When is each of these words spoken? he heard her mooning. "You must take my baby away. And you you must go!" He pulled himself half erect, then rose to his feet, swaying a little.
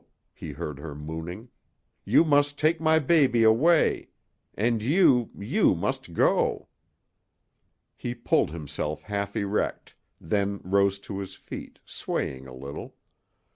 he 0.33 0.53
heard 0.53 0.79
her 0.79 0.95
mooning. 0.95 1.47
"You 2.05 2.23
must 2.25 2.57
take 2.57 2.81
my 2.81 2.97
baby 2.97 3.43
away. 3.43 4.07
And 4.55 4.81
you 4.81 5.29
you 5.37 5.75
must 5.75 6.13
go!" 6.15 6.69
He 7.95 8.15
pulled 8.15 8.49
himself 8.49 9.03
half 9.03 9.35
erect, 9.35 9.93
then 10.19 10.59
rose 10.63 10.97
to 11.01 11.19
his 11.19 11.35
feet, 11.35 11.77
swaying 11.85 12.47
a 12.47 12.55
little. 12.55 12.95